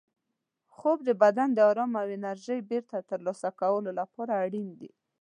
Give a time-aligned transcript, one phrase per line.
[0.75, 4.91] خوب د بدن د ارام او انرژۍ بېرته ترلاسه کولو لپاره اړین دی.